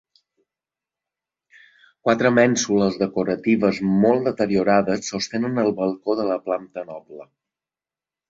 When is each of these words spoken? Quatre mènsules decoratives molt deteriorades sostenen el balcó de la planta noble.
Quatre 2.07 2.29
mènsules 2.37 2.97
decoratives 3.03 3.81
molt 4.07 4.25
deteriorades 4.29 5.13
sostenen 5.13 5.65
el 5.65 5.71
balcó 5.83 6.19
de 6.21 6.27
la 6.31 6.39
planta 6.49 6.87
noble. 6.89 7.29